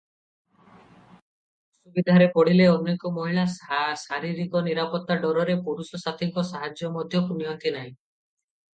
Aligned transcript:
ଅସୁବିଧାରେ 0.61 2.27
ପଡ଼ିଲେ 2.37 2.67
ଅନେକ 2.71 3.13
ମହିଳା 3.19 3.45
ଶାରୀରିକ 4.05 4.65
ନିରାପତ୍ତା 4.71 5.21
ଡରରେ 5.29 5.61
ପୁରୁଷ 5.69 6.03
ସାଥୀଙ୍କ 6.09 6.49
ସାହାଯ୍ୟ 6.57 6.95
ମଧ୍ୟ 7.01 7.27
ନିଅନ୍ତି 7.33 7.79
ନାହିଁ। 7.81 7.97